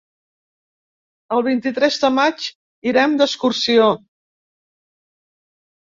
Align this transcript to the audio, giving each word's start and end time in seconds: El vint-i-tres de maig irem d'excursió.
El 1.35 1.43
vint-i-tres 1.49 1.99
de 2.05 2.11
maig 2.15 2.47
irem 2.93 3.15
d'excursió. 3.21 3.91